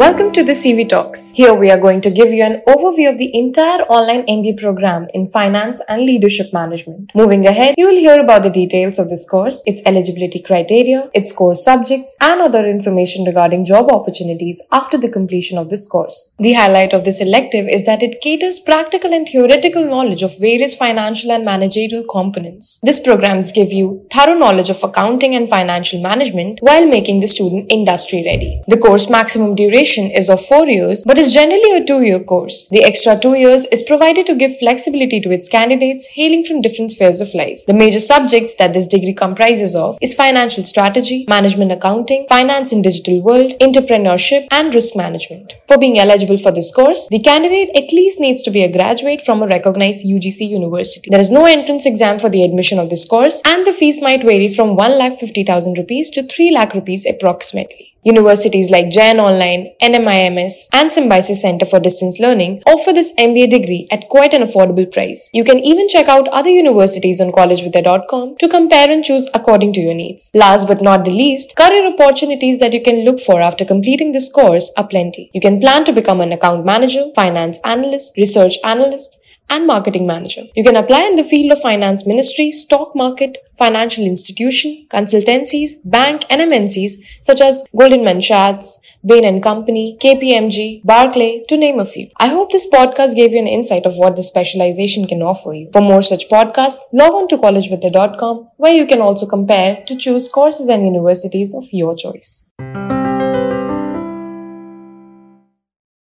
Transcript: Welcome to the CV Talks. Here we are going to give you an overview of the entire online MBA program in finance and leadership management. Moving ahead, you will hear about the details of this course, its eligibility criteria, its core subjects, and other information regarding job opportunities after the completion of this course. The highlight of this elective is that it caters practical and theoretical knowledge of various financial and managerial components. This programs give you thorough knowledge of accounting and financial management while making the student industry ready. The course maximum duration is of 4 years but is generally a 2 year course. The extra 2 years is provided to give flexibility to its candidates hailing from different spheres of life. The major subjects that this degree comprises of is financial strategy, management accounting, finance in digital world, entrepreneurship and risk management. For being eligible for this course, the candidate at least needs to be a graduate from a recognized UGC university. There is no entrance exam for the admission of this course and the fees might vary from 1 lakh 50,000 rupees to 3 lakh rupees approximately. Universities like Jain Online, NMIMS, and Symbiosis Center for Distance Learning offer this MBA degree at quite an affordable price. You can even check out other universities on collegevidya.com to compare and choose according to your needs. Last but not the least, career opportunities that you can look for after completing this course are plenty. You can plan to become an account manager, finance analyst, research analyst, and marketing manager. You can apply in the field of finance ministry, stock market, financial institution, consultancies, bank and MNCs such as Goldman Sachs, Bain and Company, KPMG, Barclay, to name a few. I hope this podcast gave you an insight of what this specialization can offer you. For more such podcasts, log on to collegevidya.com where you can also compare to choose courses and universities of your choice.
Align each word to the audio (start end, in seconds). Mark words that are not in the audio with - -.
Welcome 0.00 0.32
to 0.32 0.42
the 0.42 0.52
CV 0.52 0.88
Talks. 0.88 1.28
Here 1.34 1.52
we 1.52 1.70
are 1.70 1.78
going 1.78 2.00
to 2.00 2.10
give 2.10 2.32
you 2.32 2.42
an 2.42 2.62
overview 2.66 3.10
of 3.10 3.18
the 3.18 3.30
entire 3.36 3.82
online 3.96 4.22
MBA 4.22 4.56
program 4.58 5.06
in 5.12 5.28
finance 5.28 5.82
and 5.90 6.06
leadership 6.06 6.54
management. 6.54 7.10
Moving 7.14 7.46
ahead, 7.46 7.74
you 7.76 7.86
will 7.86 8.00
hear 8.04 8.18
about 8.18 8.42
the 8.42 8.48
details 8.48 8.98
of 8.98 9.10
this 9.10 9.28
course, 9.28 9.62
its 9.66 9.82
eligibility 9.84 10.40
criteria, 10.40 11.10
its 11.12 11.32
core 11.32 11.54
subjects, 11.54 12.16
and 12.18 12.40
other 12.40 12.66
information 12.66 13.26
regarding 13.26 13.66
job 13.66 13.90
opportunities 13.90 14.62
after 14.72 14.96
the 14.96 15.10
completion 15.10 15.58
of 15.58 15.68
this 15.68 15.86
course. 15.86 16.32
The 16.38 16.54
highlight 16.54 16.94
of 16.94 17.04
this 17.04 17.20
elective 17.20 17.68
is 17.68 17.84
that 17.84 18.02
it 18.02 18.22
caters 18.22 18.58
practical 18.58 19.12
and 19.12 19.28
theoretical 19.28 19.84
knowledge 19.84 20.22
of 20.22 20.40
various 20.40 20.74
financial 20.74 21.30
and 21.30 21.44
managerial 21.44 22.04
components. 22.10 22.80
This 22.82 23.00
programs 23.00 23.52
give 23.52 23.70
you 23.70 24.06
thorough 24.10 24.38
knowledge 24.38 24.70
of 24.70 24.82
accounting 24.82 25.34
and 25.34 25.46
financial 25.46 26.00
management 26.00 26.58
while 26.62 26.86
making 26.86 27.20
the 27.20 27.28
student 27.28 27.66
industry 27.68 28.22
ready. 28.24 28.62
The 28.66 28.78
course 28.78 29.10
maximum 29.10 29.54
duration 29.54 29.89
is 29.98 30.28
of 30.28 30.44
4 30.46 30.68
years 30.68 31.04
but 31.04 31.18
is 31.18 31.32
generally 31.32 31.72
a 31.76 31.84
2 31.84 32.02
year 32.02 32.20
course. 32.22 32.68
The 32.70 32.84
extra 32.84 33.18
2 33.18 33.34
years 33.34 33.66
is 33.66 33.82
provided 33.82 34.26
to 34.26 34.34
give 34.34 34.58
flexibility 34.58 35.20
to 35.20 35.30
its 35.30 35.48
candidates 35.48 36.06
hailing 36.14 36.44
from 36.44 36.60
different 36.60 36.92
spheres 36.92 37.20
of 37.20 37.34
life. 37.34 37.66
The 37.66 37.74
major 37.74 38.00
subjects 38.00 38.54
that 38.54 38.72
this 38.72 38.86
degree 38.86 39.14
comprises 39.14 39.74
of 39.74 39.98
is 40.00 40.14
financial 40.14 40.64
strategy, 40.64 41.24
management 41.28 41.72
accounting, 41.72 42.26
finance 42.28 42.72
in 42.72 42.82
digital 42.82 43.20
world, 43.22 43.54
entrepreneurship 43.60 44.46
and 44.50 44.74
risk 44.74 44.94
management. 44.94 45.54
For 45.66 45.78
being 45.78 45.98
eligible 45.98 46.38
for 46.38 46.52
this 46.52 46.72
course, 46.72 47.08
the 47.10 47.18
candidate 47.18 47.70
at 47.74 47.92
least 47.92 48.20
needs 48.20 48.42
to 48.42 48.50
be 48.50 48.62
a 48.62 48.72
graduate 48.72 49.20
from 49.22 49.42
a 49.42 49.46
recognized 49.46 50.04
UGC 50.04 50.48
university. 50.48 51.08
There 51.10 51.20
is 51.20 51.32
no 51.32 51.46
entrance 51.46 51.86
exam 51.86 52.18
for 52.18 52.28
the 52.28 52.44
admission 52.44 52.78
of 52.78 52.90
this 52.90 53.04
course 53.04 53.42
and 53.44 53.66
the 53.66 53.72
fees 53.72 54.00
might 54.00 54.22
vary 54.22 54.48
from 54.48 54.76
1 54.76 54.98
lakh 54.98 55.14
50,000 55.14 55.78
rupees 55.78 56.10
to 56.10 56.22
3 56.22 56.50
lakh 56.50 56.74
rupees 56.74 57.06
approximately. 57.06 57.86
Universities 58.02 58.70
like 58.70 58.88
Jain 58.88 59.20
Online, 59.20 59.68
NMIMS, 59.82 60.68
and 60.72 60.90
Symbiosis 60.90 61.42
Center 61.42 61.66
for 61.66 61.78
Distance 61.78 62.18
Learning 62.18 62.62
offer 62.66 62.94
this 62.94 63.12
MBA 63.18 63.50
degree 63.50 63.88
at 63.90 64.08
quite 64.08 64.32
an 64.32 64.40
affordable 64.42 64.90
price. 64.90 65.28
You 65.34 65.44
can 65.44 65.58
even 65.58 65.86
check 65.86 66.08
out 66.08 66.26
other 66.28 66.48
universities 66.48 67.20
on 67.20 67.30
collegevidya.com 67.30 68.36
to 68.38 68.48
compare 68.48 68.90
and 68.90 69.04
choose 69.04 69.28
according 69.34 69.74
to 69.74 69.80
your 69.80 69.92
needs. 69.92 70.30
Last 70.34 70.66
but 70.66 70.80
not 70.80 71.04
the 71.04 71.10
least, 71.10 71.56
career 71.56 71.86
opportunities 71.92 72.58
that 72.58 72.72
you 72.72 72.82
can 72.82 73.04
look 73.04 73.20
for 73.20 73.42
after 73.42 73.66
completing 73.66 74.12
this 74.12 74.32
course 74.32 74.72
are 74.78 74.88
plenty. 74.88 75.30
You 75.34 75.42
can 75.42 75.60
plan 75.60 75.84
to 75.84 75.92
become 75.92 76.22
an 76.22 76.32
account 76.32 76.64
manager, 76.64 77.04
finance 77.14 77.58
analyst, 77.64 78.16
research 78.16 78.56
analyst, 78.64 79.19
and 79.50 79.66
marketing 79.66 80.06
manager. 80.06 80.42
You 80.54 80.64
can 80.64 80.76
apply 80.76 81.02
in 81.02 81.16
the 81.16 81.24
field 81.24 81.52
of 81.52 81.60
finance 81.60 82.06
ministry, 82.06 82.50
stock 82.50 82.94
market, 82.94 83.36
financial 83.58 84.04
institution, 84.04 84.86
consultancies, 84.88 85.72
bank 85.84 86.22
and 86.30 86.40
MNCs 86.40 86.92
such 87.22 87.40
as 87.40 87.64
Goldman 87.76 88.22
Sachs, 88.22 88.78
Bain 89.04 89.24
and 89.24 89.42
Company, 89.42 89.98
KPMG, 90.00 90.84
Barclay, 90.84 91.44
to 91.48 91.56
name 91.56 91.78
a 91.78 91.84
few. 91.84 92.08
I 92.18 92.28
hope 92.28 92.52
this 92.52 92.68
podcast 92.70 93.14
gave 93.14 93.32
you 93.32 93.38
an 93.38 93.46
insight 93.46 93.86
of 93.86 93.96
what 93.96 94.16
this 94.16 94.28
specialization 94.28 95.06
can 95.06 95.22
offer 95.22 95.52
you. 95.52 95.70
For 95.72 95.82
more 95.82 96.02
such 96.02 96.28
podcasts, 96.28 96.78
log 96.92 97.12
on 97.12 97.28
to 97.28 97.38
collegevidya.com 97.38 98.48
where 98.56 98.72
you 98.72 98.86
can 98.86 99.00
also 99.00 99.26
compare 99.26 99.82
to 99.86 99.96
choose 99.96 100.28
courses 100.28 100.68
and 100.68 100.84
universities 100.84 101.54
of 101.54 101.64
your 101.72 101.96
choice. 101.96 102.46